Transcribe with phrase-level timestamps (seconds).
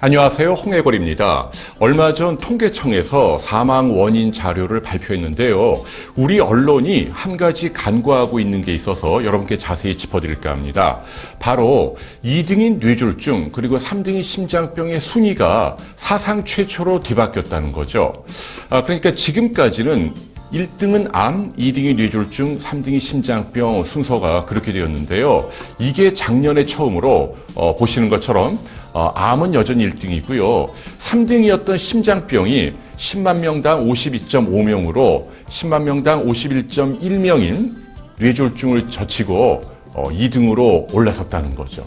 [0.00, 0.52] 안녕하세요.
[0.52, 1.50] 홍해걸입니다.
[1.80, 5.82] 얼마 전 통계청에서 사망 원인 자료를 발표했는데요.
[6.14, 11.00] 우리 언론이 한 가지 간과하고 있는 게 있어서 여러분께 자세히 짚어드릴까 합니다.
[11.40, 18.24] 바로 2등인 뇌졸중 그리고 3등인 심장병의 순위가 사상 최초로 뒤바뀌었다는 거죠.
[18.70, 20.14] 아, 그러니까 지금까지는
[20.52, 25.50] 1등은 암, 2등이 뇌졸중, 3등이 심장병 순서가 그렇게 되었는데요.
[25.80, 28.60] 이게 작년에 처음으로 어, 보시는 것처럼
[28.92, 30.70] 어, 암은 여전히 1등이고요.
[30.98, 37.74] 3등이었던 심장병이 10만 명당 52.5명으로 10만 명당 51.1명인
[38.18, 39.62] 뇌졸중을 젖히고
[39.94, 41.86] 어, 2등으로 올라섰다는 거죠.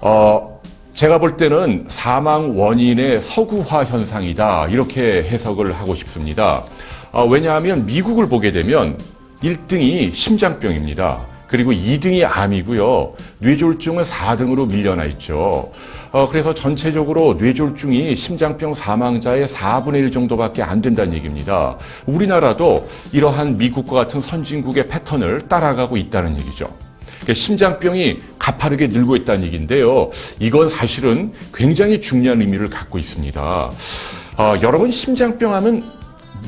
[0.00, 0.60] 어,
[0.94, 4.68] 제가 볼 때는 사망 원인의 서구화 현상이다.
[4.68, 6.64] 이렇게 해석을 하고 싶습니다.
[7.10, 8.98] 어, 왜냐하면 미국을 보게 되면
[9.42, 11.31] 1등이 심장병입니다.
[11.52, 13.12] 그리고 2등이 암이고요.
[13.40, 15.70] 뇌졸중은 4등으로 밀려나 있죠.
[16.10, 21.76] 어, 그래서 전체적으로 뇌졸중이 심장병 사망자의 4분의 1 정도밖에 안 된다는 얘기입니다.
[22.06, 26.74] 우리나라도 이러한 미국과 같은 선진국의 패턴을 따라가고 있다는 얘기죠.
[27.20, 30.10] 그러니까 심장병이 가파르게 늘고 있다는 얘기인데요.
[30.40, 33.70] 이건 사실은 굉장히 중요한 의미를 갖고 있습니다.
[34.38, 35.92] 어, 여러분 심장병 하면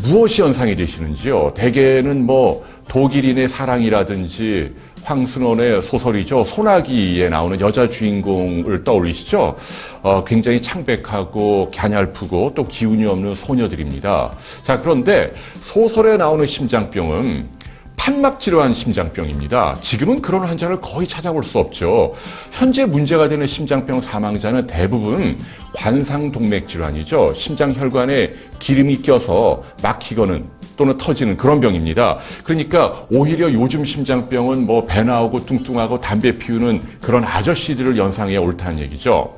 [0.03, 1.53] 무엇이 연상이 되시는지요?
[1.55, 6.45] 대개는 뭐 독일인의 사랑이라든지 황순원의 소설이죠.
[6.45, 9.57] 소나기에 나오는 여자 주인공을 떠올리시죠?
[10.03, 14.33] 어, 굉장히 창백하고 갸냘프고 또 기운이 없는 소녀들입니다.
[14.63, 17.65] 자, 그런데 소설에 나오는 심장병은
[17.97, 19.77] 판막 질환 심장병입니다.
[19.81, 22.13] 지금은 그런 환자를 거의 찾아볼 수 없죠.
[22.51, 25.39] 현재 문제가 되는 심장병 사망자는 대부분
[25.75, 27.33] 관상동맥 질환이죠.
[27.35, 30.45] 심장혈관에 기름이 껴서 막히거는
[30.77, 32.19] 또는 터지는 그런 병입니다.
[32.45, 39.35] 그러니까 오히려 요즘 심장병은 뭐 배 나오고 뚱뚱하고 담배 피우는 그런 아저씨들을 연상해 옳다는 얘기죠.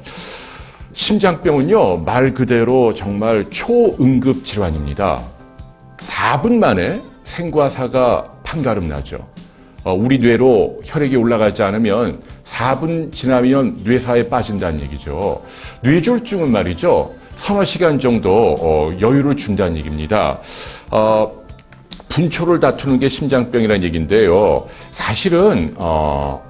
[0.92, 5.20] 심장병은요, 말 그대로 정말 초응급 질환입니다.
[5.98, 9.26] 4분 만에 생과 사가 판가름 나죠.
[9.84, 15.42] 어, 우리 뇌로 혈액이 올라가지 않으면 4분 지나면 뇌사에 빠진다는 얘기죠.
[15.82, 17.14] 뇌졸중은 말이죠.
[17.36, 20.40] 서너 시간 정도 어, 여유를 준다는 얘기입니다.
[20.90, 21.44] 어,
[22.08, 24.68] 분초를 다투는 게 심장병이라는 얘기인데요.
[24.90, 26.42] 사실은 어,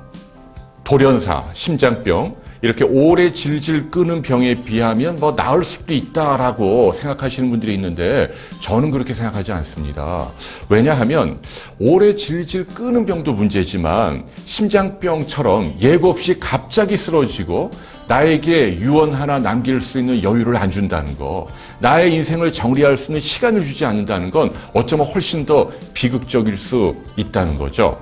[0.85, 8.31] 돌연사, 심장병 이렇게 오래 질질 끄는 병에 비하면 뭐 나을 수도 있다라고 생각하시는 분들이 있는데
[8.61, 10.29] 저는 그렇게 생각하지 않습니다.
[10.69, 11.39] 왜냐하면
[11.79, 17.71] 오래 질질 끄는 병도 문제지만 심장병처럼 예고 없이 갑자기 쓰러지고
[18.09, 21.49] 나에게 유언 하나 남길 수 있는 여유를 안 준다는 거,
[21.81, 27.59] 나의 인생을 정리할 수 있는 시간을 주지 않는다는 건 어쩌면 훨씬 더 비극적일 수 있다는
[27.59, 28.00] 거죠.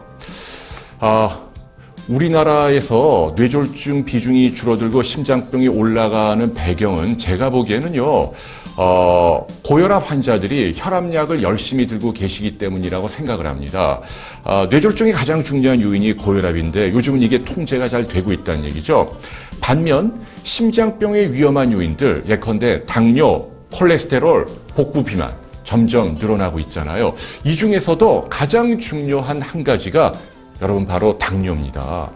[1.01, 1.44] 아,
[2.09, 8.33] 우리나라에서 뇌졸중 비중이 줄어들고 심장병이 올라가는 배경은 제가 보기에는요,
[8.77, 14.01] 어, 고혈압 환자들이 혈압약을 열심히 들고 계시기 때문이라고 생각을 합니다.
[14.43, 19.11] 어, 뇌졸중이 가장 중요한 요인이 고혈압인데 요즘은 이게 통제가 잘 되고 있다는 얘기죠.
[19.61, 25.33] 반면 심장병의 위험한 요인들, 예컨대 당뇨, 콜레스테롤, 복부 비만,
[25.65, 27.15] 점점 늘어나고 있잖아요.
[27.45, 30.13] 이 중에서도 가장 중요한 한 가지가
[30.65, 32.11] 여러분 바로 당뇨입니다.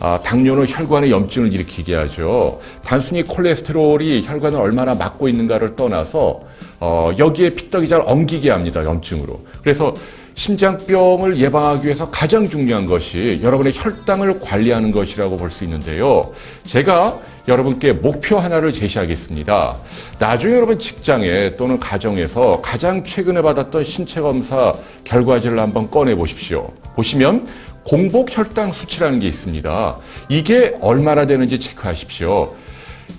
[0.00, 2.58] 아, 당뇨는 혈관에 염증을 일으키게 하죠.
[2.82, 6.40] 단순히 콜레스테롤이 혈관을 얼마나 막고 있는가를 떠나서
[6.80, 8.82] 어, 여기에 피떡이 잘 엉기게 합니다.
[8.82, 9.38] 염증으로.
[9.62, 9.92] 그래서
[10.34, 16.32] 심장병을 예방하기 위해서 가장 중요한 것이 여러분의 혈당을 관리하는 것이라고 볼 수 있는데요.
[16.66, 19.76] 제가 여러분께 목표 하나를 제시하겠습니다.
[20.18, 24.72] 나중에 여러분 직장에 또는 가정에서 가장 최근에 받았던 신체 검사
[25.04, 26.70] 결과지를 한번 꺼내 보십시오.
[26.94, 27.46] 보시면
[27.84, 29.96] 공복 혈당 수치라는 게 있습니다.
[30.28, 32.54] 이게 얼마나 되는지 체크하십시오.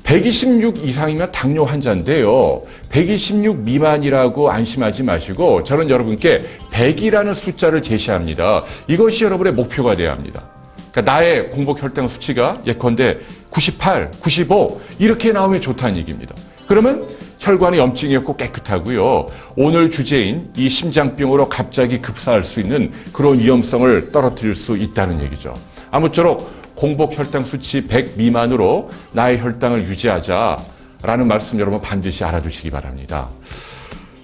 [0.03, 2.63] 126 이상이면 당뇨 환자인데요.
[2.89, 6.39] 126 미만이라고 안심하지 마시고 저는 여러분께
[6.71, 8.63] 100이라는 숫자를 제시합니다.
[8.87, 10.49] 이것이 여러분의 목표가 돼야 합니다.
[10.91, 13.17] 그러니까 나의 공복 혈당 수치가 예컨대
[13.49, 16.35] 98, 95 이렇게 나오면 좋다는 얘기입니다.
[16.67, 17.07] 그러면
[17.43, 19.27] 혈관의 염증이 없고 깨끗하고요.
[19.57, 25.53] 오늘 주제인 이 심장병으로 갑자기 급사할 수 있는 그런 위험성을 떨어뜨릴 수 있다는 얘기죠.
[25.91, 33.27] 아무쪼록 공복 혈당 수치 100 미만으로 나의 혈당을 유지하자라는 말씀 여러분 반드시 알아두시기 바랍니다.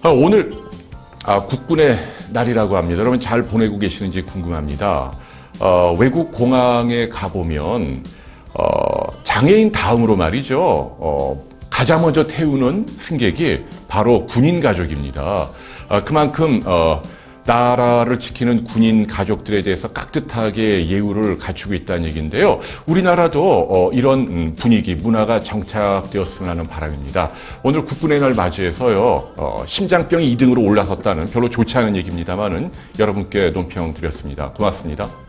[0.01, 0.54] 아, 오늘
[1.25, 1.98] 아, 국군의
[2.31, 3.01] 날이라고 합니다.
[3.01, 5.12] 여러분 잘 보내고 계시는지 궁금합니다.
[5.60, 8.01] 어, 외국 공항에 가보면
[8.54, 10.57] 어, 장애인 다음으로 말이죠.
[10.57, 11.49] 어,
[11.79, 15.49] 가장 먼저 태우는 승객이 바로 군인 가족입니다.
[15.87, 17.01] 어, 그만큼 어,
[17.45, 22.59] 나라를 지키는 군인 가족들에 대해서 깍듯하게 예우를 갖추고 있다는 얘기인데요.
[22.85, 27.31] 우리나라도 어, 이런 음, 분위기, 문화가 정착되었으면 하는 바람입니다.
[27.63, 34.51] 오늘 국군의 날 맞이해서요, 어, 심장병이 2등으로 올라섰다는 별로 좋지 않은 얘기입니다만은 여러분께 논평 드렸습니다.
[34.51, 35.28] 고맙습니다.